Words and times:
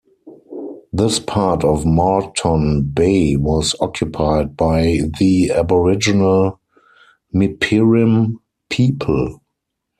This 0.91 1.19
part 1.19 1.63
of 1.63 1.85
Moreton 1.85 2.81
Bay 2.91 3.35
was 3.35 3.75
occupied 3.79 4.57
by 4.57 5.01
the 5.19 5.51
Aboriginal 5.51 6.59
Mipirimm 7.35 8.37
people. 8.67 9.41